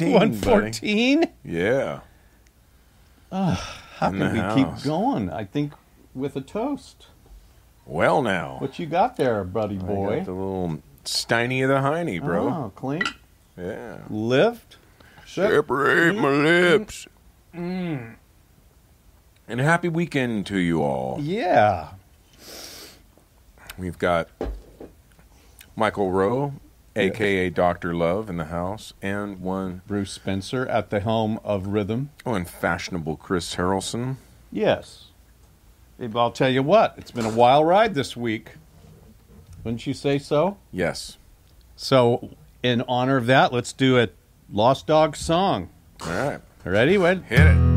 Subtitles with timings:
[0.00, 1.20] 114.
[1.20, 1.32] 114?
[1.44, 2.00] Yeah.
[3.30, 3.54] Uh,
[3.96, 4.82] how In can we house.
[4.82, 5.30] keep going?
[5.30, 5.72] I think
[6.14, 7.06] with a toast.
[7.86, 8.56] Well, now.
[8.58, 10.22] What you got there, buddy boy?
[10.24, 12.48] the little Steiny of the Heiny, bro.
[12.48, 13.02] Oh, clean.
[13.56, 13.98] Yeah.
[14.08, 14.76] Lift.
[15.26, 16.44] Separate my mm-hmm.
[16.44, 17.06] lips.
[17.54, 18.16] Mm.
[19.48, 21.18] And happy weekend to you all.
[21.20, 21.88] Yeah.
[23.78, 24.28] We've got
[25.74, 26.54] Michael Roe
[26.96, 32.10] aka Doctor Love in the house, and one Bruce Spencer at the helm of rhythm.
[32.26, 34.16] Oh, and fashionable Chris Harrelson.
[34.50, 35.06] Yes,
[36.14, 36.94] I'll tell you what.
[36.96, 38.52] It's been a wild ride this week.
[39.64, 40.58] Wouldn't you say so?
[40.72, 41.18] Yes.
[41.76, 42.30] So,
[42.62, 44.08] in honor of that, let's do a
[44.52, 45.70] Lost Dog song.
[46.02, 46.40] All right.
[46.64, 46.98] Ready?
[46.98, 47.71] When hit it.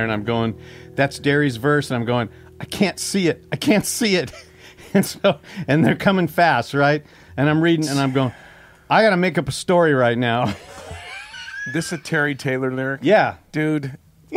[0.00, 0.58] there and I'm going,
[0.94, 1.90] that's Derri's verse.
[1.90, 3.44] And I'm going, I can't see it.
[3.52, 4.32] I can't see it.
[4.94, 5.38] and so,
[5.68, 7.04] and they're coming fast, right?
[7.36, 8.32] And I'm reading and I'm going,
[8.88, 10.54] I got to make up a story right now.
[11.72, 13.00] this a Terry Taylor lyric?
[13.02, 13.36] Yeah.
[13.52, 13.98] Dude.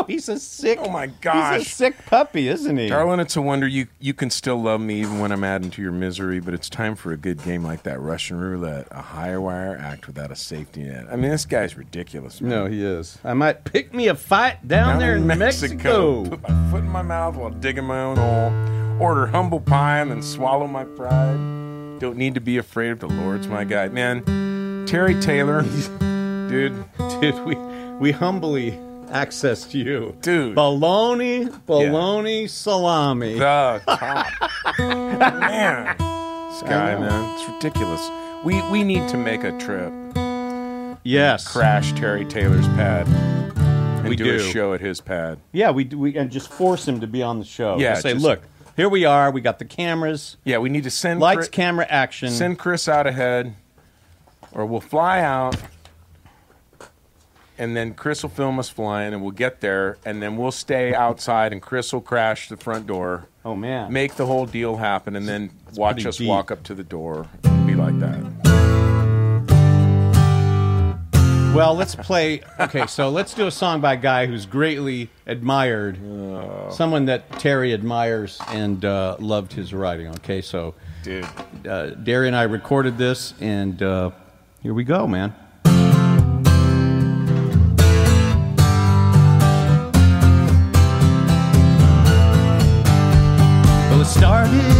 [0.00, 0.06] know.
[0.08, 0.78] He's a sick.
[0.80, 2.88] Oh, my gosh, He's a sick puppy, isn't he?
[2.88, 5.82] Darling, it's a wonder you, you can still love me even when I'm adding to
[5.82, 9.40] your misery, but it's time for a good game like that Russian roulette, a higher
[9.40, 11.06] wire act without a safety net.
[11.10, 12.40] I mean, this guy's ridiculous.
[12.40, 12.50] Man.
[12.50, 13.18] No, he is.
[13.24, 16.24] I might pick me a fight down, there in Mexico.
[16.24, 19.00] Put my foot in my mouth while digging my own hole.
[19.00, 21.98] Order humble pie and then swallow my pride.
[22.00, 23.92] Don't need to be afraid of the Lord's my guide.
[23.92, 25.62] Man, Terry Taylor,
[26.48, 26.84] dude,
[27.20, 27.54] Dude, we
[27.98, 28.78] we humbly
[29.10, 30.56] accessed you, Dude.
[30.56, 33.34] Baloney, baloney, salami.
[33.34, 34.78] the top.
[34.78, 38.08] man, guy, man, it's ridiculous.
[38.44, 39.92] We we need to make a trip,
[41.04, 45.38] yes, crash Terry Taylor's pad, and We do, a show at his pad.
[45.52, 47.78] Yeah, we do- we and just force him to be on the show.
[47.78, 48.42] Yeah, Just say, just- look,
[48.76, 49.30] here we are.
[49.30, 52.30] We got the cameras, Yeah, we need to send lights, Chris- camera, action.
[52.30, 53.54] Send Chris out ahead,
[54.52, 55.56] or we'll fly out,
[57.60, 60.94] and then Chris will film us flying, and we'll get there, and then we'll stay
[60.94, 65.14] outside, and Chris will crash the front door, oh man, make the whole deal happen,
[65.14, 66.28] and then watch us deep.
[66.28, 67.28] walk up to the door.
[67.44, 68.18] It'll be like that.
[71.54, 72.40] Well, let's play.
[72.58, 75.98] Okay, so let's do a song by a guy who's greatly admired,
[76.72, 80.06] someone that Terry admires and uh, loved his writing.
[80.08, 81.24] Okay, so Dude.
[81.24, 84.12] uh, Derri and I recorded this, and uh,
[84.62, 85.34] here we go, man.
[94.46, 94.79] Started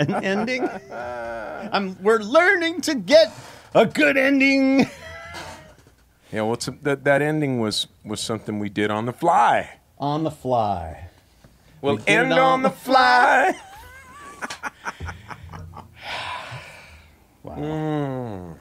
[0.00, 0.68] an ending.
[0.92, 1.96] I'm.
[2.02, 3.32] We're learning to get
[3.74, 4.88] a good ending.
[6.32, 9.68] Yeah, well, it's, that that ending was was something we did on the fly.
[9.98, 11.08] On the fly.
[11.82, 13.54] We'll did end on on the the fly.
[17.42, 17.56] Wow.
[17.56, 18.56] Mm.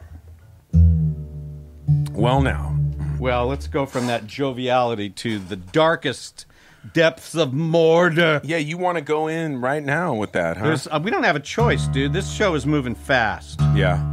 [2.14, 2.76] Well, now,
[3.20, 6.46] Well, let's go from that joviality to the darkest
[6.94, 8.42] depths of Mordor.
[8.44, 10.66] yeah, you want to go in right now with that, huh?
[10.66, 12.14] There's, uh, we don't have a choice, dude.
[12.14, 13.60] This show is moving fast.
[13.76, 14.04] yeah.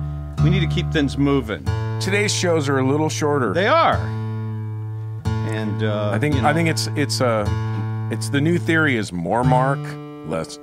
[0.45, 1.65] We need to keep things moving.
[2.01, 3.53] Today's shows are a little shorter.
[3.55, 3.97] They are.
[5.25, 7.47] And uh, I think you know, I think it's it's uh
[8.13, 9.79] it's the new theory is more mark,
[10.29, 10.59] less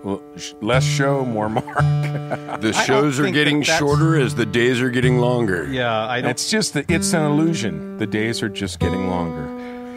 [0.61, 1.65] less show, more mark.
[2.63, 5.65] The don't shows are think getting that that's- shorter as the days are getting longer.
[5.71, 6.29] Yeah, I don't.
[6.31, 7.97] it's just that it's an illusion.
[7.97, 9.47] The days are just getting longer,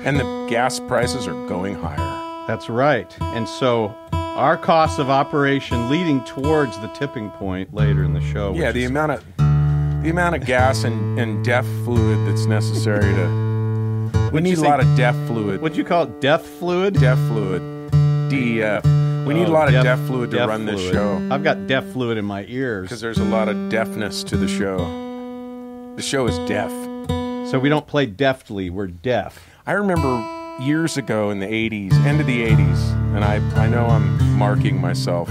[0.06, 2.46] and the gas prices are going higher.
[2.46, 3.12] That's right.
[3.20, 8.54] And so our costs of operation leading towards the tipping point later in the show.
[8.54, 9.24] Yeah, the amount of
[10.02, 14.30] the amount of gas and, and DEF fluid that's necessary to.
[14.32, 15.60] We need a lot of DEF fluid.
[15.60, 16.20] What'd you call it?
[16.20, 16.94] Death fluid?
[16.94, 17.90] DEF fluid.
[18.30, 18.84] DEF.
[19.26, 20.94] We need a Oh, lot of deaf- fluid to deaf run this fluid.
[20.94, 22.82] show I've got deaf fluid in my ears.
[22.84, 24.76] because there's a lot of deafness to the show.
[25.96, 26.70] The show is deaf.
[27.50, 29.44] So we don't play deftly, we're deaf.
[29.66, 30.24] I remember
[30.60, 34.80] years ago in the 80s, end of the 80s, and I, I know I'm marking
[34.80, 35.28] myself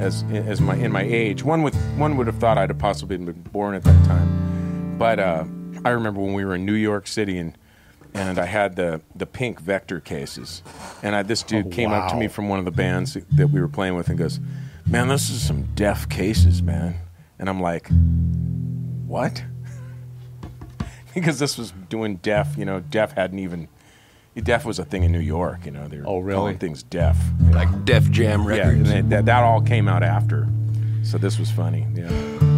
[0.00, 1.44] as as my in my age.
[1.44, 5.20] One would one would have thought I'd have possibly been born at that time, but
[5.20, 5.44] uh,
[5.84, 7.56] I remember when we were in New York City and
[8.12, 10.62] and I had the the pink Vector cases,
[11.04, 13.48] and I, this dude Oh, came up to me from one of the bands that
[13.48, 14.40] we were playing with and goes,
[14.84, 16.96] "Man, this is some deaf cases, man,"
[17.38, 17.88] and I'm like,
[19.06, 19.44] "What?"
[21.14, 22.56] because this was doing deaf.
[22.56, 23.68] You know, deaf hadn't even.
[24.36, 25.64] Deaf was a thing in New York.
[25.64, 26.36] You know, they were Oh, really?
[26.36, 27.16] calling things deaf.
[27.52, 28.90] Like Def Jam Yeah, Records.
[28.90, 30.48] and that, that, that all came out after.
[31.04, 31.86] So this was funny.
[31.94, 32.08] Yeah,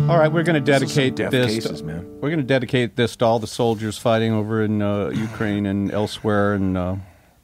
[0.09, 1.53] All right, we're going to This is some dedicate deaf this.
[1.53, 2.07] cases, man.
[2.21, 5.93] We're going to dedicate this to all the soldiers fighting over in uh, Ukraine and
[5.93, 6.97] elsewhere and uh,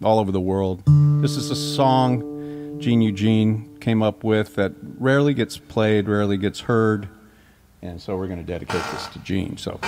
[0.03, 0.83] all over the world.
[1.21, 6.61] This is a song Gene Eugene came up with that rarely gets played, rarely gets
[6.61, 7.07] heard,
[7.83, 9.59] and so we're going to dedicate this to Gene.
[9.59, 9.79] So.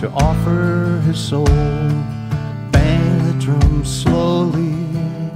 [0.00, 1.44] To offer his soul?
[2.72, 4.72] Bang the drum slowly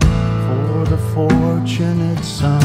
[0.00, 2.62] for the fortunate son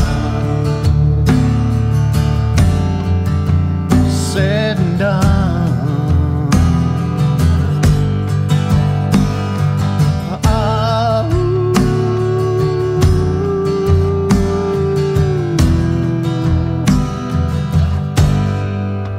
[4.10, 6.50] said and done.
[10.46, 11.28] Ah.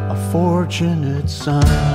[0.09, 1.90] A fortunate son.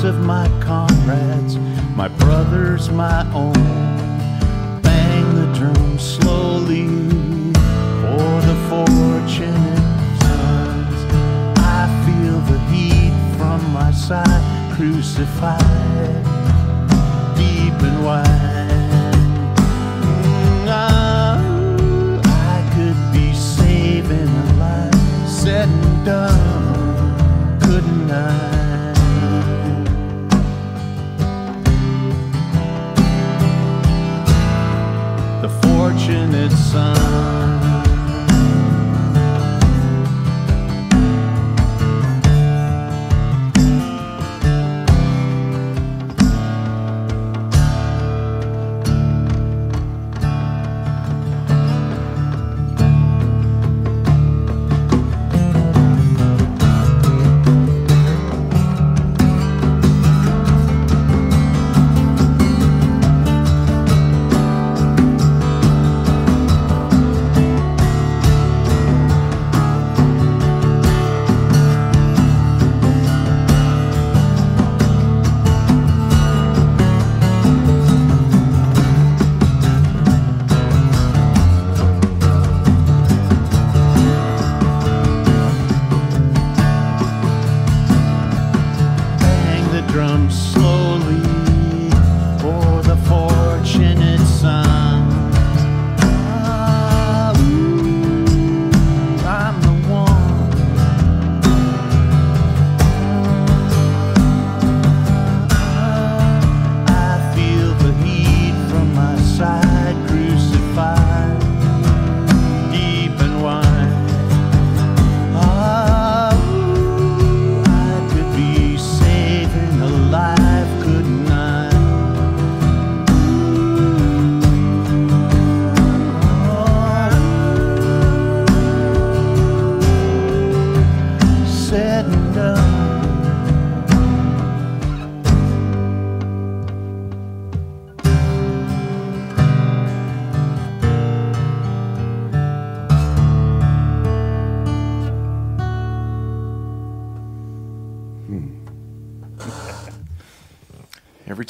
[0.00, 1.56] Hands of my comrades,
[1.94, 3.52] my brothers, my own.
[4.82, 6.86] Bang the drum slowly
[8.00, 9.84] for the fortunate
[10.22, 11.00] sons.
[11.58, 16.24] I feel the heat from my side, crucified
[17.36, 18.26] deep and wide.
[22.24, 28.49] I could be saving a life, said and done, couldn't I?
[36.50, 36.90] Son.
[37.50, 37.79] Every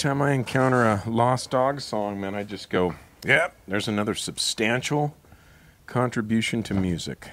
[0.01, 5.15] time I encounter a Lost Dog song, man, I just go, "Yep, there's another substantial
[5.87, 7.29] contribution to music."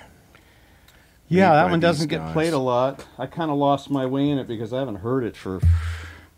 [1.30, 3.06] Yeah, that one doesn't these get played a lot.
[3.17, 5.60] I kind of lost my way in it because I haven't heard it for,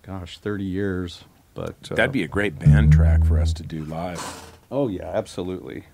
[0.04, 1.24] gosh, 30 years.
[1.54, 4.52] But uh, That'd be a great band track for us to do live.
[4.72, 5.86] Oh yeah, absolutely.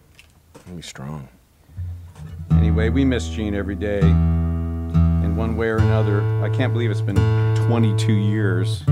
[0.54, 1.30] That'd be strong.
[2.52, 6.22] Anyway, we miss Gene every day, in one way or another.
[6.44, 7.16] I can't believe it's been
[7.68, 8.84] 22 years,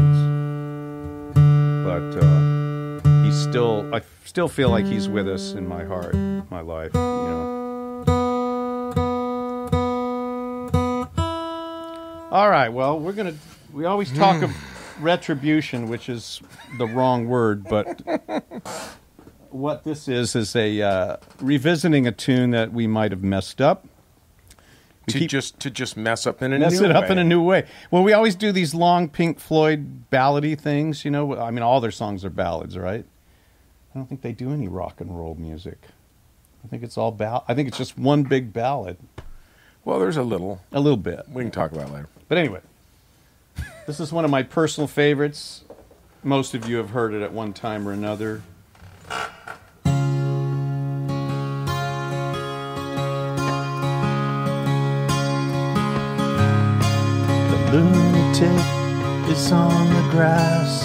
[1.84, 3.94] but uh, he's still.
[3.94, 6.16] I still feel like he's with us in my heart,
[6.50, 6.94] my life.
[6.94, 7.44] You know.
[12.32, 12.70] All right.
[12.70, 13.36] Well, we're gonna.
[13.72, 14.52] We always talk of
[15.02, 16.42] retribution, which is
[16.78, 18.02] the wrong word, but
[19.50, 23.86] what this is is a uh, revisiting a tune that we might have messed up.
[25.08, 27.12] We to just to just mess up in a mess new it up way.
[27.12, 27.66] in a new way.
[27.92, 31.04] Well, we always do these long Pink Floyd ballady things.
[31.04, 33.06] You know, I mean, all their songs are ballads, right?
[33.94, 35.78] I don't think they do any rock and roll music.
[36.64, 37.44] I think it's all ball.
[37.48, 38.98] I think it's just one big ballad,
[39.84, 40.62] Well, there's a little.
[40.72, 41.28] a little bit.
[41.30, 42.08] We can talk about it later.
[42.30, 42.62] But anyway,
[43.86, 45.64] this is one of my personal favorites.
[46.24, 48.42] Most of you have heard it at one time or another.
[58.44, 60.82] Lunatic is on the grass.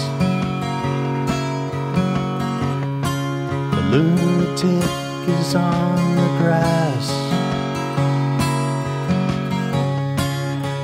[3.75, 7.07] The lunatic is on the grass.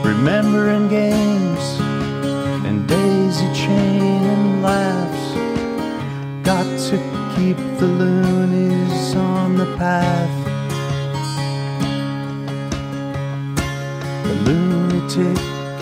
[0.06, 1.80] Remembering games
[2.66, 5.26] and daisy chain and laughs.
[6.44, 6.98] Got to
[7.36, 10.46] keep the loonies on the path.
[14.24, 15.55] The lunatic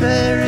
[0.00, 0.47] And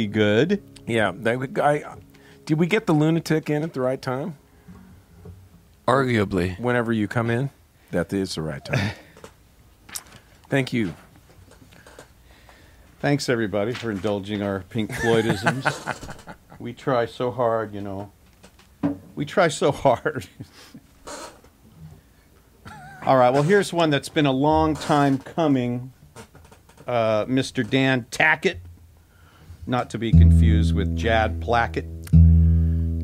[0.00, 0.62] Mostly good.
[0.86, 1.96] Yeah, they, I,
[2.46, 4.38] did we get the lunatic in at the right time?
[5.86, 6.58] Arguably.
[6.58, 7.50] Whenever you come in,
[7.90, 8.92] that is the right time.
[10.48, 10.94] Thank you.
[13.00, 16.34] Thanks everybody for indulging our Pink Floydisms.
[16.58, 18.10] we try so hard, you know.
[19.14, 20.26] We try so hard.
[23.04, 25.92] All right, well here's one that's been a long time coming.
[26.86, 27.68] Uh, Mr.
[27.68, 28.56] Dan Tackett,
[29.66, 31.86] not to be confused with Jad Plackett.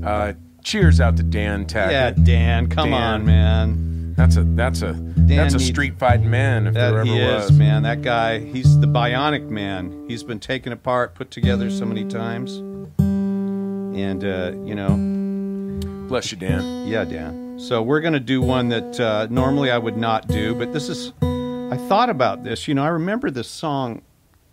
[0.05, 1.91] Uh, cheers out to Dan Tackett.
[1.91, 3.03] Yeah, Dan, come Dan.
[3.03, 4.15] on, man.
[4.17, 7.51] That's a that's a that's a street fighting man if there ever he was.
[7.51, 7.83] is, man.
[7.83, 10.07] That guy, he's the bionic man.
[10.09, 12.57] He's been taken apart, put together so many times.
[12.99, 16.87] And, uh, you know, Bless you, Dan.
[16.87, 17.59] yeah, Dan.
[17.59, 20.89] So we're going to do one that uh, normally I would not do, but this
[20.89, 21.13] is.
[21.23, 22.69] I thought about this.
[22.69, 24.03] You know, I remember this song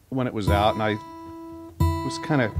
[0.09, 0.95] when it was out, and I
[2.03, 2.51] was kind of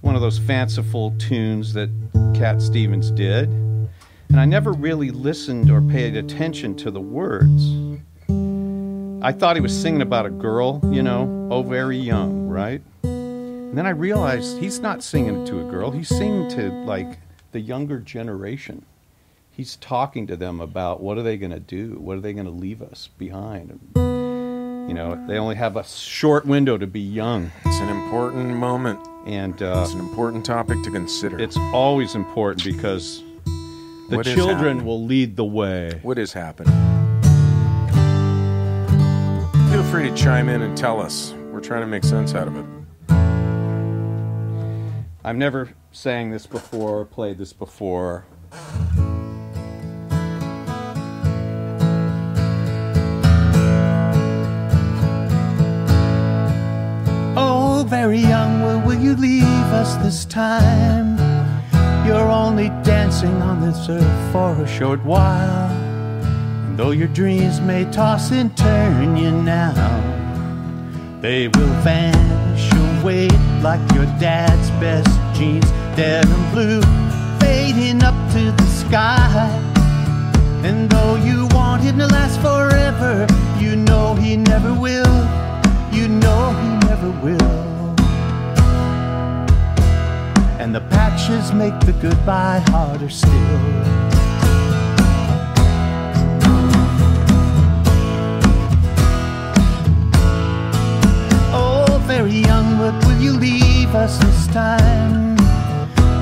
[0.00, 1.88] one of those fanciful tunes that
[2.34, 3.48] Cat Stevens did.
[4.28, 7.72] And I never really listened or paid attention to the words.
[9.22, 12.82] I thought he was singing about a girl, you know, oh, very young, right?
[13.04, 17.18] And then I realized he's not singing to a girl, he's singing to like
[17.52, 18.84] the younger generation.
[19.52, 21.98] He's talking to them about what are they going to do?
[22.00, 23.78] What are they going to leave us behind?
[24.90, 27.52] You know, they only have a short window to be young.
[27.64, 28.98] It's an important moment.
[29.24, 31.38] And uh, It's an important topic to consider.
[31.38, 33.22] it's always important because
[34.08, 36.00] the What children will lead the way.
[36.02, 36.72] what is happening.
[39.70, 41.34] Feel free to chime in and tell us.
[41.52, 42.66] We're trying to make sense out of it.
[45.24, 48.24] I've never sang this before, played this before.
[57.88, 61.18] Very young, will, will you leave us this time?
[62.06, 65.70] You're only dancing on this earth for a short while.
[66.66, 69.72] And though your dreams may toss and turn you now,
[71.20, 73.28] they will vanish away
[73.60, 76.82] like your dad's best jeans, denim blue,
[77.40, 79.48] fading up to the sky.
[80.62, 83.09] And though you want him to last forever,
[91.60, 93.32] make the goodbye harder still.
[101.52, 105.36] Oh, very young, but will you leave us this time?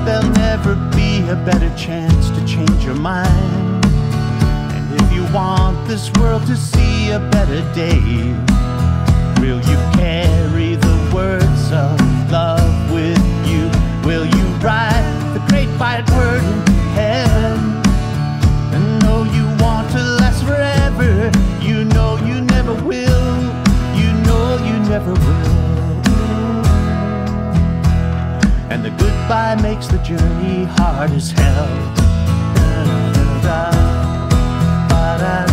[0.03, 3.85] There'll never be a better chance to change your mind.
[4.75, 8.01] And if you want this world to see a better day,
[9.39, 11.95] will you carry the words of
[12.29, 13.71] love with you?
[14.05, 15.18] Will you write
[15.79, 16.59] word in
[16.91, 17.59] heaven?
[18.73, 21.31] And know you want to last forever.
[21.61, 23.31] You know you never will.
[23.95, 25.49] You know you never will.
[28.69, 31.67] And the goodbye makes the journey hard as hell.
[32.55, 33.71] Da-da-da-da.
[34.89, 35.48] Ba-da-da-da.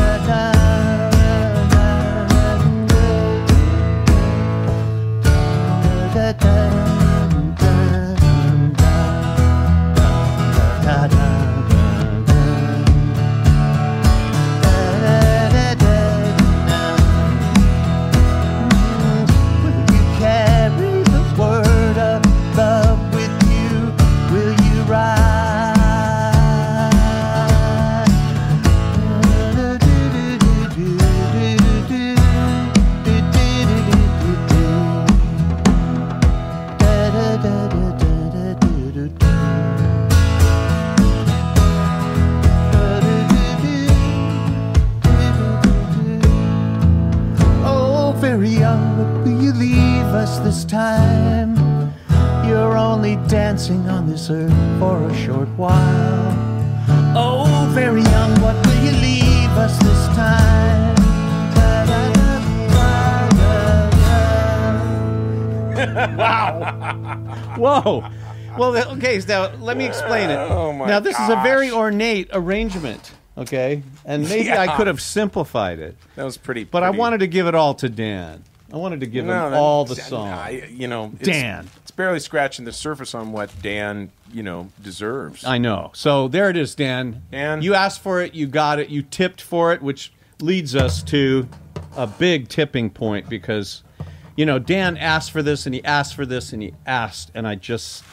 [67.56, 68.08] Whoa.
[68.58, 69.20] Well, okay.
[69.20, 70.36] So now let me explain it.
[70.36, 71.76] Oh, my now this is a very gosh.
[71.76, 73.12] ornate arrangement.
[73.38, 76.64] Okay, and maybe I could have simplified it, That was pretty.
[76.64, 78.42] but I pretty- wanted to give it all to Dan.
[78.72, 80.28] I wanted to give him that- all the song.
[80.28, 81.68] I- you know, it's, Dan.
[81.82, 85.44] It's barely scratching the surface on what Dan, you know, deserves.
[85.44, 85.90] I know.
[85.92, 87.22] So there it is, Dan.
[87.30, 87.60] Dan.
[87.60, 91.46] You asked for it, you got it, you tipped for it, which leads us to
[91.94, 93.82] a big tipping point because,
[94.36, 97.46] you know, Dan asked for this and he asked for this and he asked, and
[97.48, 98.04] I just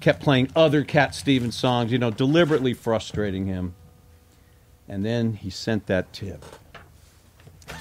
[0.00, 3.74] kept playing other Cat Stevens songs, you know, deliberately frustrating him.
[4.88, 6.44] And then he sent that tip.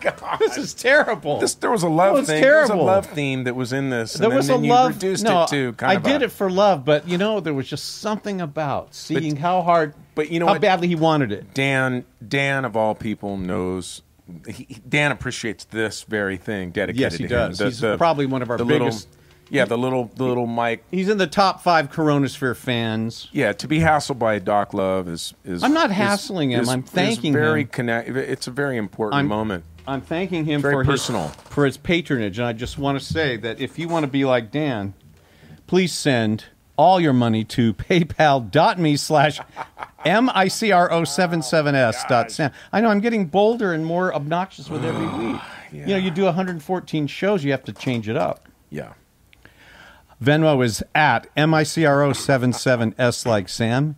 [0.00, 0.38] God.
[0.38, 1.40] This is terrible.
[1.40, 2.40] This, there was a love thing.
[2.40, 4.14] There was a love theme that was in this.
[4.14, 4.94] and there then- was a then you love.
[4.94, 7.54] reduced no, it to kind I did a- it for love, but you know, there
[7.54, 10.60] was just something about seeing how hard, but you know how what?
[10.62, 11.52] badly he wanted it.
[11.54, 14.02] Dan, Dan of all people knows.
[14.48, 17.50] He, Dan appreciates this very thing dedicated Yes, he to him.
[17.52, 17.58] does.
[17.60, 19.08] He's probably one of our the little- biggest-
[19.50, 20.84] yeah, the little, the little mic.
[20.90, 23.28] He's in the top five CoROEnosphere fans.
[23.32, 25.62] Yeah, to be hassled by a Doc Love is is.
[25.62, 27.68] I'm not is- hassling him, is- I'm is thanking very him.
[27.68, 29.64] Connect, it's a very important I'm- moment.
[29.86, 31.28] I'm thanking him Very for personal.
[31.28, 34.06] his for his patronage, and I just want to say that if you want to
[34.12, 34.92] be like Dan,
[35.66, 36.44] please send
[36.78, 39.40] all your money to paypal.me slash
[40.06, 42.50] micro77s dot sam.
[42.72, 45.40] I know I'm getting bolder and more obnoxious with every week.
[45.70, 48.48] You know, you do 114 shows, you have to change it up.
[48.70, 48.94] Yeah.
[50.22, 53.96] Venmo is at MICRO77S like Sam.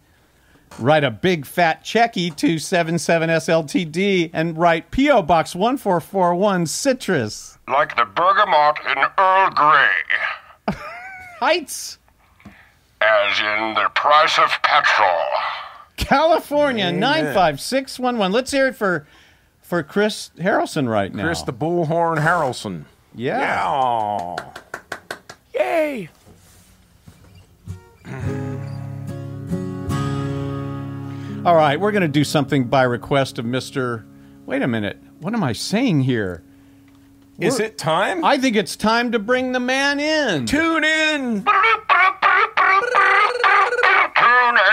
[0.78, 5.22] Write a big fat checky to 77SLTD and write P.O.
[5.22, 9.88] Box 1441 Citrus Like the bergamot in Earl Grey,
[11.40, 11.98] Heights,
[13.00, 15.08] as in the price of petrol.
[15.96, 18.32] California 95611.
[18.32, 19.06] Let's hear it for
[19.62, 21.24] for Chris Harrelson right now.
[21.24, 22.84] Chris the Bullhorn Harrelson.
[23.14, 24.36] yeah.
[25.54, 25.54] Yeah.
[25.54, 26.08] Yay.
[31.42, 34.04] All right, we're going to do something by request of Mr.
[34.44, 34.98] Wait a minute.
[35.20, 36.42] What am I saying here?
[37.40, 38.22] Is it time?
[38.22, 40.44] I think it's time to bring the man in.
[40.44, 41.42] Tune in.
[41.42, 41.44] Tune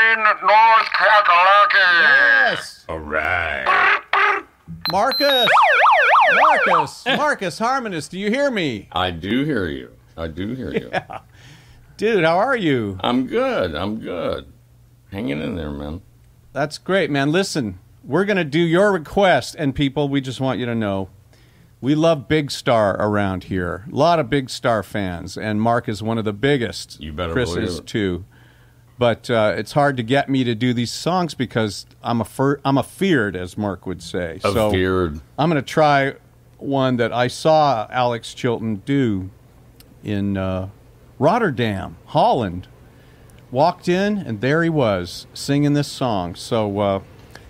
[0.03, 2.01] in North Kakalaki.
[2.01, 2.85] Yes.
[2.89, 4.43] All right.
[4.91, 5.47] Marcus!
[6.41, 7.05] Marcus!
[7.05, 8.89] Marcus Harmonist, do you hear me?
[8.91, 9.93] I do hear you.
[10.17, 10.91] I do hear you.
[11.95, 12.99] Dude, how are you?
[13.01, 13.75] I'm good.
[13.75, 14.51] I'm good.
[15.11, 16.01] Hanging in there, man.
[16.51, 17.31] That's great, man.
[17.31, 21.09] Listen, we're going to do your request, and people, we just want you to know
[21.81, 23.85] we love Big Star around here.
[23.91, 26.99] A lot of Big Star fans, and Mark is one of the biggest.
[26.99, 27.87] You better Chris believe is it.
[27.87, 28.25] too.
[28.99, 32.59] But uh, it's hard to get me to do these songs because I'm a fir-
[32.65, 34.39] I'm a feared, as Mark would say.
[34.43, 35.21] A so feared.
[35.37, 36.15] I'm going to try
[36.57, 39.29] one that I saw Alex Chilton do
[40.03, 40.69] in uh,
[41.19, 42.67] Rotterdam, Holland.
[43.49, 46.35] Walked in, and there he was singing this song.
[46.35, 46.99] So, uh,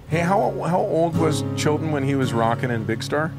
[0.09, 3.31] Hey, how how old was Chilton when he was rocking in Big Star?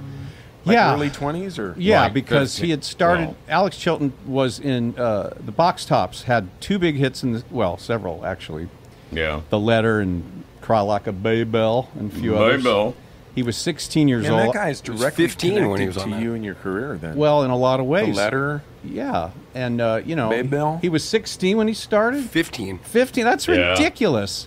[0.64, 0.92] Like Yeah.
[0.94, 2.64] early twenties or yeah, Like because 15.
[2.66, 3.26] he had started.
[3.28, 3.36] Well.
[3.48, 7.78] Alex Chilton was in uh, the Box Tops, had two big hits in the well,
[7.78, 8.68] several actually.
[9.12, 9.40] Yeah.
[9.50, 12.62] The Letter and Cry Like a Baybell and a few others.
[12.62, 12.94] Bill.
[13.34, 14.48] He was 16 years Man, old.
[14.48, 16.22] that guy's directly 15 when he was on to that.
[16.22, 16.96] you in your career.
[17.00, 18.62] Then well, in a lot of ways the letter.
[18.84, 20.80] Yeah, and uh, you know, Baybell?
[20.80, 22.24] he was 16 when he started.
[22.24, 22.78] 15.
[22.78, 23.24] 15.
[23.24, 23.70] That's Yeah.
[23.70, 24.44] ridiculous.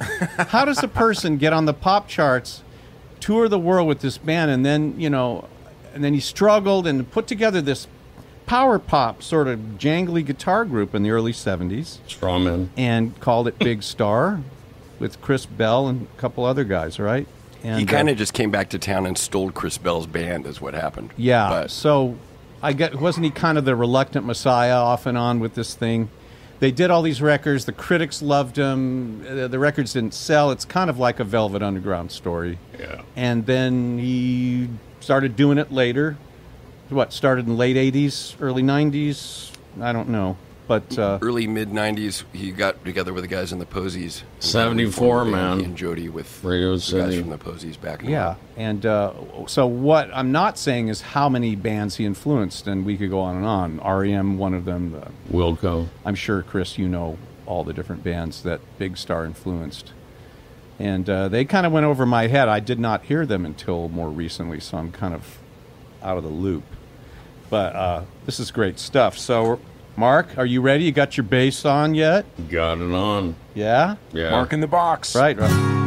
[0.49, 2.63] How does a person get on the pop charts,
[3.21, 5.45] tour the world with this band, and then, you know,
[5.93, 7.87] and then he struggled and put together this
[8.45, 12.67] power pop sort of jangly guitar group in the early 70s Strawman.
[12.75, 14.41] and called it Big Star
[14.99, 17.27] with Chris Bell and a couple other guys, right?
[17.63, 20.45] And, He kind uh, of just came back to town and stole Chris Bell's band,
[20.45, 21.11] is what happened.
[21.15, 21.49] Yeah.
[21.49, 22.17] But so
[22.61, 26.09] I get wasn't he kind of the reluctant messiah off and on with this thing?
[26.59, 27.65] They did all these records.
[27.65, 29.25] The critics loved them.
[29.27, 30.51] Uh, the records didn't sell.
[30.51, 32.59] It's kind of like a Velvet Underground story.
[32.79, 33.01] Yeah.
[33.15, 34.69] And then he
[35.01, 36.17] started doing it later.
[36.89, 39.51] What started in late '80s, early '90s?
[39.79, 40.37] I don't know,
[40.67, 44.23] but uh, early mid 90s, he got together with the guys in the Posies.
[44.39, 45.59] 74, man.
[45.59, 48.35] and Jody with Radio the guys from the Posies back in the yeah.
[48.55, 49.13] And uh,
[49.47, 53.19] so what I'm not saying is how many bands he influenced, and we could go
[53.19, 53.79] on and on.
[53.79, 54.95] REM, one of them.
[54.95, 55.87] Uh, Wilco.
[56.05, 59.91] I'm sure, Chris, you know all the different bands that Big Star influenced.
[60.81, 62.49] And uh, they kind of went over my head.
[62.49, 65.37] I did not hear them until more recently, so I'm kind of
[66.01, 66.63] out of the loop.
[67.51, 69.15] But uh, this is great stuff.
[69.15, 69.59] So,
[69.95, 70.85] Mark, are you ready?
[70.85, 72.25] You got your bass on yet?
[72.49, 73.35] Got it on.
[73.53, 73.97] Yeah.
[74.11, 74.31] Yeah.
[74.31, 75.15] Mark in the box.
[75.15, 75.37] Right.
[75.37, 75.80] right.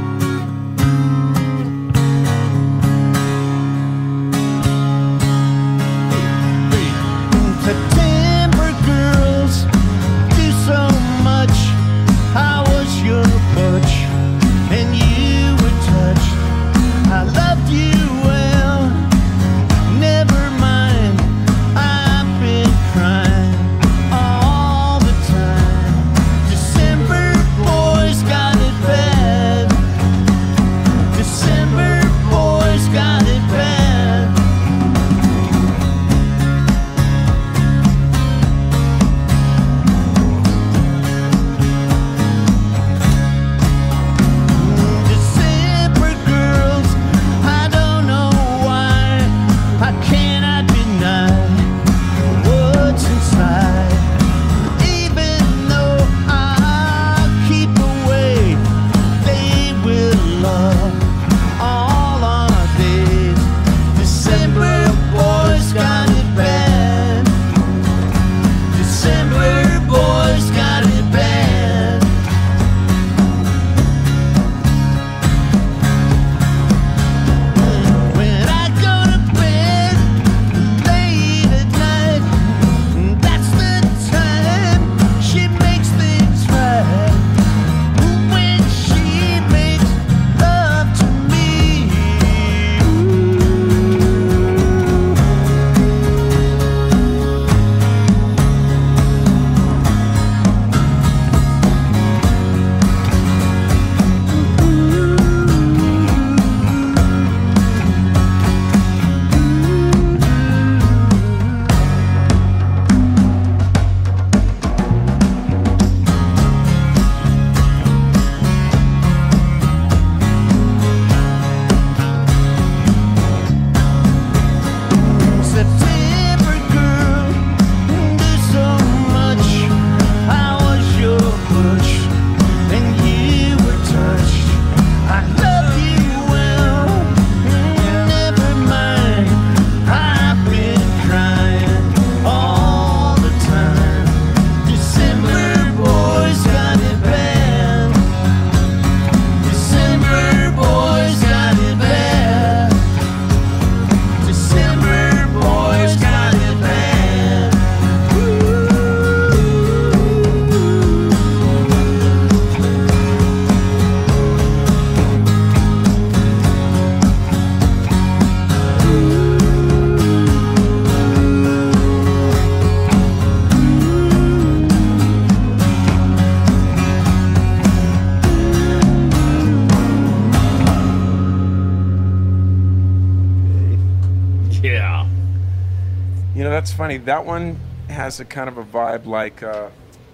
[186.85, 186.99] Funny.
[186.99, 187.59] That one
[187.89, 189.71] has a kind of a vibe like, uh,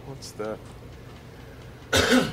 [0.07, 0.57] what's the.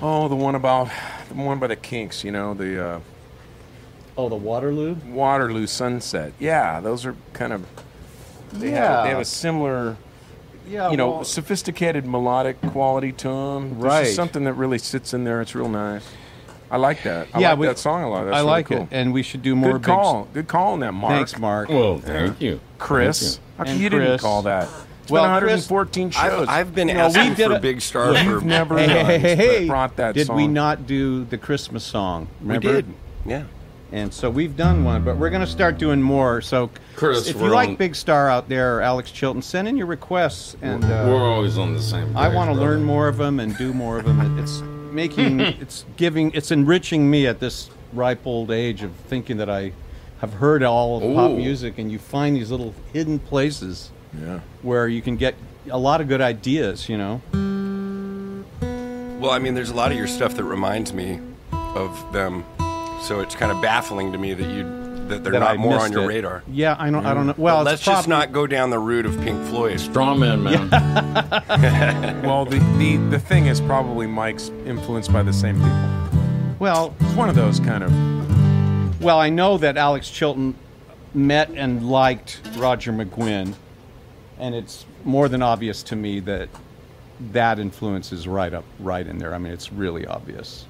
[0.02, 0.92] oh, the one about.
[1.30, 3.00] The one by the Kinks, you know, the uh,
[4.16, 4.96] Oh, the Waterloo.
[5.08, 6.34] Waterloo Sunset.
[6.40, 7.66] Yeah, those are kind of.
[8.54, 9.98] They, have, they have a similar,
[10.68, 10.90] Yeah.
[10.90, 13.80] you know, well, sophisticated melodic quality to them.
[13.80, 14.08] Right.
[14.08, 15.42] something that really sits in there.
[15.42, 16.08] It's real nice.
[16.72, 17.28] I like that.
[17.34, 18.26] I yeah, like we- that song a lot.
[18.26, 18.82] That's I really like cool.
[18.84, 19.74] it, and we should do more.
[19.74, 20.28] Good big call.
[20.34, 21.14] Good call on that, Mark.
[21.14, 21.70] Thanks, Mark.
[21.70, 22.60] Well, thank you.
[22.78, 23.40] Chris.
[23.58, 24.68] How come And you didn't call that?
[25.04, 26.22] It's Well, been Chris- 114 shows.
[26.22, 28.78] I've, I've been You know, we asking did for a- Big Star for You've never
[28.78, 29.68] Hey, hey, hey, hey!
[29.68, 32.28] brought that Did we not do the Christmas song?
[32.44, 32.86] We did.
[33.26, 33.44] Yeah.
[33.94, 36.42] And so we've done one, but we're going to start doing more.
[36.42, 39.88] So, Chris, if you like on- Big Star out there, Alex Chilton, send in your
[39.88, 42.16] requests, and uh, We're always on the same.
[42.18, 44.38] I want to learn more of them and do more of them.
[44.40, 44.60] It's
[44.92, 49.72] making, it's giving, it's enriching me at this ripe old age of thinking that I
[50.20, 54.40] have heard all of pop music, and you find these little hidden places Yeah.
[54.62, 55.36] where you can get
[55.70, 56.90] a lot of good ideas.
[56.90, 57.22] You know.
[59.20, 61.20] Well, I mean, there's a lot of your stuff that reminds me
[61.52, 62.46] of them,
[63.02, 64.64] so it's kind of baffling to me that you
[65.08, 66.08] that they're that not I more on your it.
[66.08, 66.44] radar.
[66.52, 67.06] Yeah, I don't.
[67.06, 67.34] I don't know.
[67.34, 67.38] Mm.
[67.38, 69.78] Well, But let's just not go down the route of Pink Floyd.
[69.80, 72.24] Strawman, man.
[72.28, 76.56] Well, the, the, the thing is probably Mike's influenced by the same people.
[76.60, 77.92] Well, It's one of those kind of.
[79.00, 80.56] Well, I know that Alex Chilton
[81.14, 83.54] met and liked Roger McGuinn,
[84.40, 86.50] and it's more than obvious to me that
[87.32, 89.34] that influence is right up, right in there.
[89.34, 90.66] I mean, it's really obvious.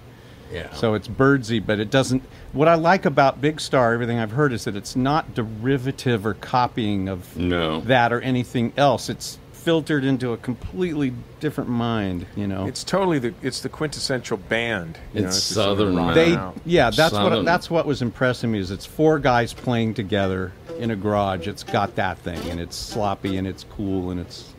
[0.51, 0.73] Yeah.
[0.73, 2.23] So it's Byrdsy, but it doesn't.
[2.53, 6.35] What I like about Big Star, everything I've heard, is that it's not derivative or
[6.35, 7.81] copying of No.
[7.81, 9.09] that or anything else.
[9.09, 11.11] It's filtered into a completely
[11.41, 12.25] different mind.
[12.37, 14.97] You know, It's totally the it's the quintessential band.
[15.13, 16.55] you know, It's just sort of Southern, rocking they out.
[16.65, 20.91] yeah that's what that's what was impressing me is it's four guys playing together in
[20.91, 24.53] a garage it's got that thing and it's sloppy and it's cool and it's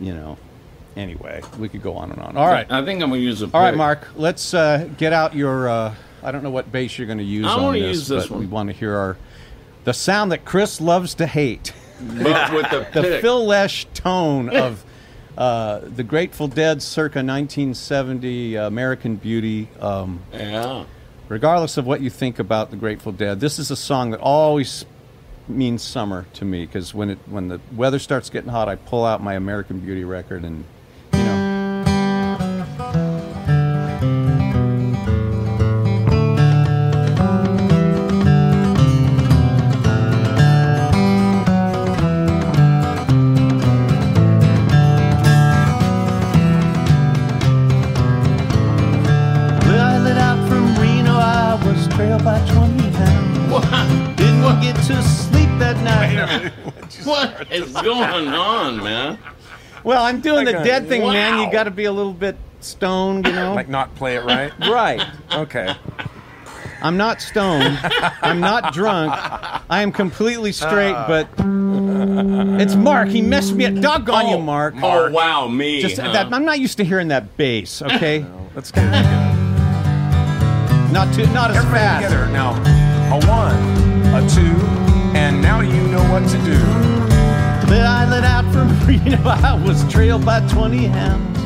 [0.00, 0.38] you know
[0.96, 3.50] anyway we could go on and on all right I think I'm gonna use a.
[3.52, 7.06] all right mark let's uh, get out your uh, i don't know what bass you're
[7.06, 9.18] going to use I on wanna this, use this but we want to hear our
[9.84, 13.20] the sound that chris loves to hate But with the, the pick.
[13.22, 14.84] phil lesh tone of
[15.36, 20.84] uh, the grateful dead circa 1970 uh, american beauty um, Yeah.
[21.28, 24.84] regardless of what you think about the Grateful Dead, this is a song that always
[25.48, 29.04] means summer to me because when it when the weather starts getting hot, I pull
[29.04, 30.64] out my American Beauty record and
[57.82, 59.18] going on, man?
[59.84, 61.38] Well, I'm doing the a- dead thing, man.
[61.38, 61.52] You Wow.
[61.52, 63.54] got to be a little bit stoned, you know.
[63.54, 64.52] like not play it right.
[64.60, 65.02] right.
[65.32, 65.74] Okay.
[66.82, 67.78] I'm not stoned.
[68.22, 69.12] I'm not drunk.
[69.68, 71.06] I am completely straight, ah.
[71.06, 71.28] but
[72.60, 73.08] it's Mark.
[73.08, 73.74] He messed me up.
[73.74, 74.42] Doggone you, oh.
[74.42, 74.74] Mark.
[74.82, 75.82] Oh wow, me.
[75.82, 76.12] Just huh?
[76.12, 77.82] that, I'm not used to hearing that bass.
[77.82, 78.24] Okay,
[78.54, 79.30] Let's get it
[80.92, 82.04] not too, not as Everybody fast.
[82.04, 82.54] together now.
[83.14, 83.54] A one,
[84.14, 84.56] a two,
[85.16, 86.99] and now you know what to do.
[87.70, 91.38] But I lit out from Reno, I was trailed by 20 hounds.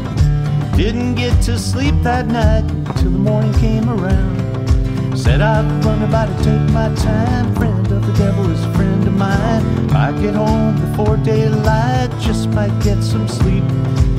[0.74, 5.18] Didn't get to sleep that night until the morning came around.
[5.18, 7.54] Said I'd run about to take my time.
[7.54, 9.84] Friend of the devil is a friend of mine.
[9.84, 13.68] If I get home before daylight, just might get some sleep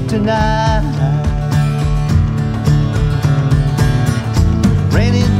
[0.08, 0.86] tonight.
[4.94, 5.35] Ran into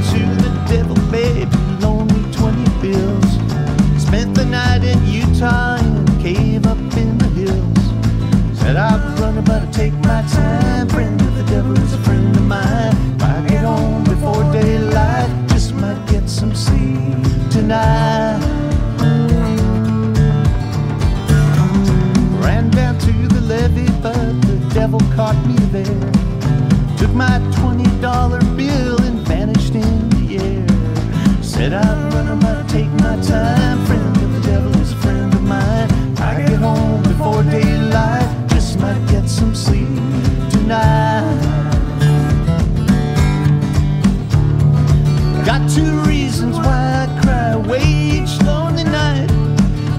[10.30, 10.88] time.
[10.90, 12.96] Friend of the devil is a friend of mine.
[13.16, 17.18] If I get home before daylight, just might get some sleep
[17.52, 18.40] tonight.
[22.44, 26.12] Ran down to the levee, but the devil caught me there.
[26.98, 31.44] Took my $20 bill and vanished in the air.
[31.44, 33.86] Said I'd run about to take my time.
[33.86, 34.05] Friend
[45.46, 49.28] Got two reasons why I cry away each lonely night.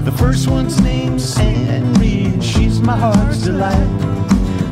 [0.03, 3.87] The first one's named Anne Reed, she's my heart's delight.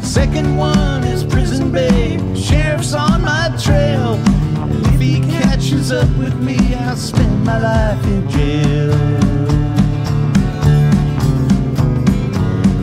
[0.04, 4.16] Second one is Prison Babe, sheriff's on my trail.
[4.58, 8.92] And if he catches up with me, I'll spend my life in jail.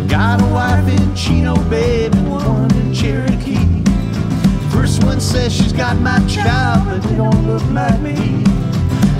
[0.09, 3.72] Got a wife in Chino, babe, and one in Cherokee.
[5.05, 8.45] One says she's got my child, but they don't look like me.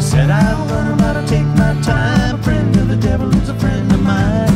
[0.01, 2.43] Said I'll run about to take my time.
[2.43, 4.52] Friend of the devil is a friend of mine.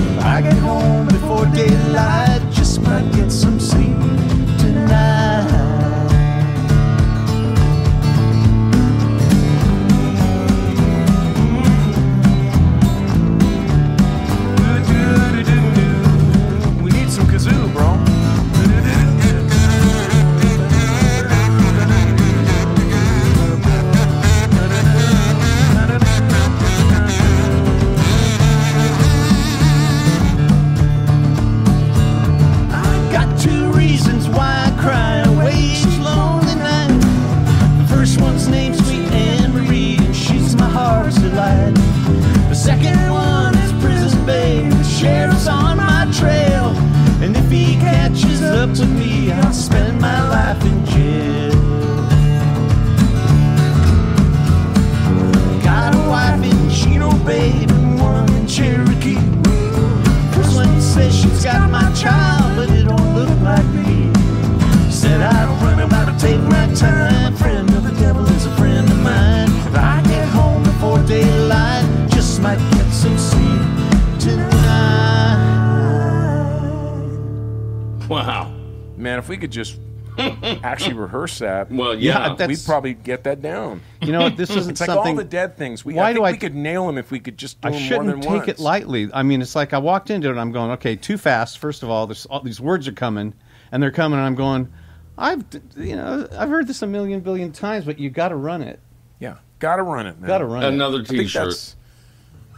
[81.27, 82.47] Actually rehearse that, Well, Yeah, yeah.
[82.47, 83.81] we'd probably get that down.
[84.01, 85.11] You know, this isn't It's like something.
[85.12, 85.85] all the dead things.
[85.85, 87.72] We, Why I do I- we could nail them if we could just do I
[87.72, 88.49] shouldn't than take once.
[88.49, 89.09] it lightly.
[89.12, 91.59] I mean, it's like I walked into it and I'm going, okay, too fast.
[91.59, 93.35] First of all, all these words are coming
[93.72, 94.72] and they're coming and I'm going,
[95.18, 95.45] I've
[95.77, 98.81] you know, I've heard this a million billion times, but you got to run it.
[99.18, 100.20] Yeah, gotta run it.
[100.20, 100.29] Man.
[100.29, 100.68] Got to run it.
[100.68, 101.74] Another I T-shirt.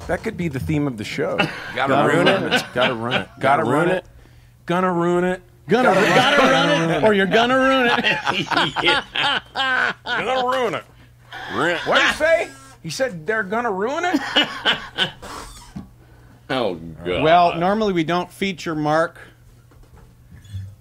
[0.09, 1.37] that could be the theme of the show.
[1.77, 2.65] Gotta ruin it.
[2.75, 3.29] Gotta run it.
[3.39, 4.05] Gotta run it.
[4.67, 5.41] Gonna ruin it.
[5.69, 8.47] Gonna, gotta, run it, or you're gonna ruin it.
[8.83, 9.03] you're
[10.05, 10.85] Gonna ruin it.
[11.53, 12.51] Ruin What did he say?
[12.83, 14.21] He said they're gonna ruin it.
[16.51, 17.23] Oh god.
[17.23, 19.19] Well, normally we don't feature Mark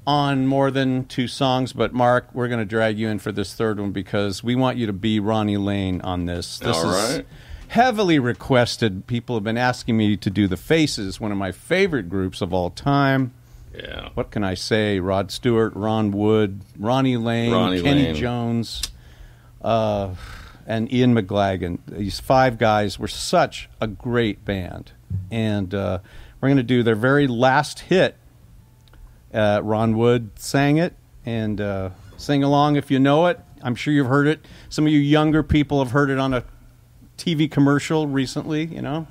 [0.06, 3.54] on more than two songs, but Mark, we're going to drag you in for this
[3.54, 6.60] third one because we want you to be Ronnie Lane on this.
[6.60, 7.26] This All is right.
[7.68, 9.06] heavily requested.
[9.08, 12.54] People have been asking me to do the Faces, one of my favorite groups of
[12.54, 13.34] all time.
[13.78, 14.10] Yeah.
[14.16, 15.00] What can I say?
[15.00, 18.16] Rod Stewart, Ron Wood, Ronnie Lane, Ronnie Kenny Lane.
[18.16, 18.82] Jones,
[19.62, 20.16] uh,
[20.66, 21.80] and Ian McLagan.
[21.88, 24.92] These five guys were such a great band.
[25.32, 26.00] And uh,
[26.42, 28.18] we're going to do their very last hit.
[29.34, 33.40] Uh, Ron Wood sang it, and uh, sing along if you know it.
[33.62, 34.46] I'm sure you've heard it.
[34.70, 36.44] Some of you younger people have heard it on a
[37.18, 39.08] TV commercial recently, you know.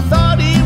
[0.00, 0.59] I thought he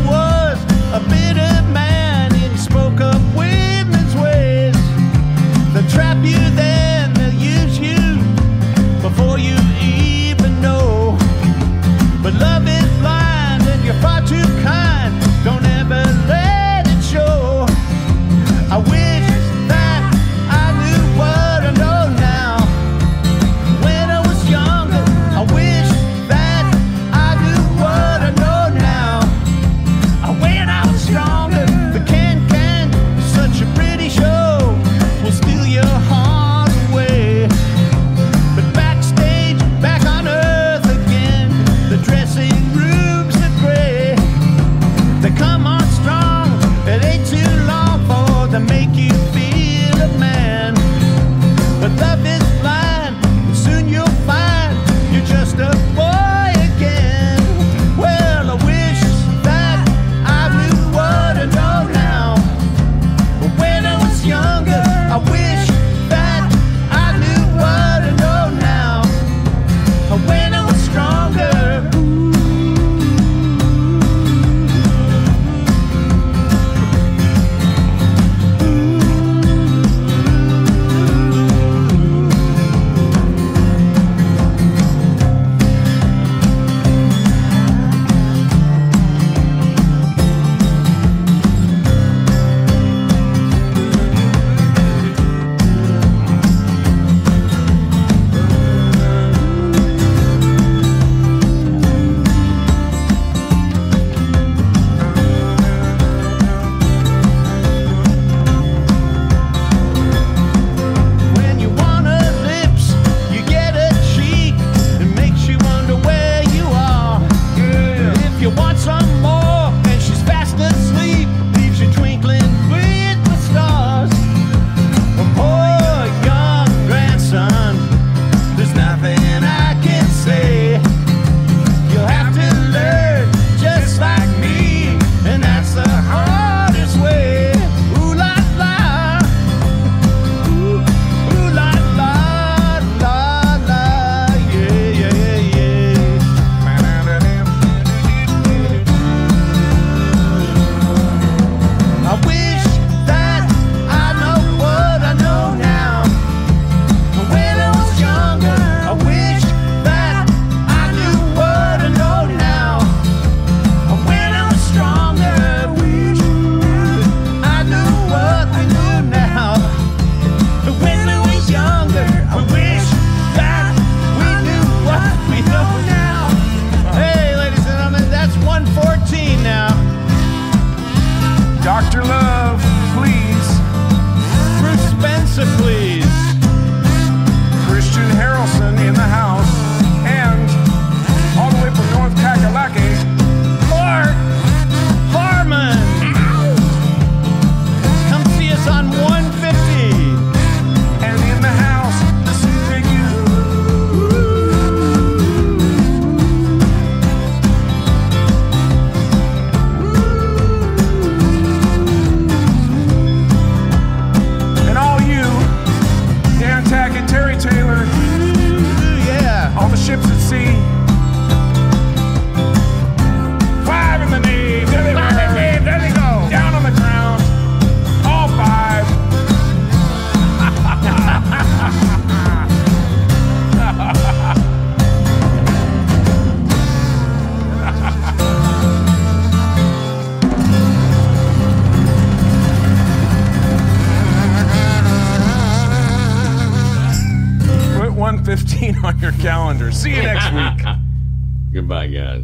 [249.85, 250.65] See you next week.
[251.53, 252.23] Goodbye, guys.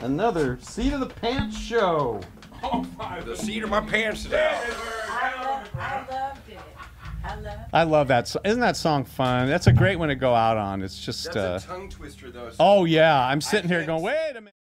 [0.00, 2.20] Another seat of the pants show.
[2.64, 3.20] Oh my!
[3.20, 4.52] The seat of my pants is out.
[5.08, 6.58] I, lo- I loved it.
[7.22, 8.26] I loved I love that.
[8.26, 9.46] So- Isn't that song fun?
[9.48, 10.82] That's a great one to go out on.
[10.82, 11.32] It's just.
[11.32, 12.50] That's Uh, a tongue twister, though.
[12.50, 14.54] so- oh yeah, I'm sitting here can't going, wait a minute.